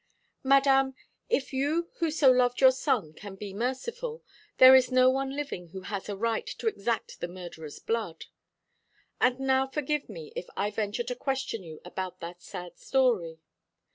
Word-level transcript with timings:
"Madame, 0.43 0.95
if 1.29 1.53
you 1.53 1.91
who 1.97 2.09
so 2.09 2.31
loved 2.31 2.59
your 2.59 2.71
son 2.71 3.13
can 3.13 3.35
be 3.35 3.53
merciful, 3.53 4.23
there 4.57 4.73
is 4.73 4.91
no 4.91 5.11
one 5.11 5.35
living 5.35 5.67
who 5.67 5.81
has 5.81 6.09
a 6.09 6.17
right 6.17 6.47
to 6.47 6.65
exact 6.65 7.19
the 7.19 7.27
murderer's 7.27 7.77
blood. 7.77 8.25
And 9.19 9.39
now 9.39 9.67
forgive 9.67 10.09
me 10.09 10.33
if 10.35 10.49
I 10.57 10.71
venture 10.71 11.03
to 11.03 11.15
question 11.15 11.61
you 11.61 11.81
about 11.85 12.19
that 12.19 12.41
sad 12.41 12.79
story. 12.79 13.41